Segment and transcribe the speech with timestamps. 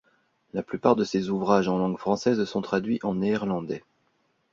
[0.53, 3.83] La plupart de ses ouvrages en langue française sont traduits en néerlandais.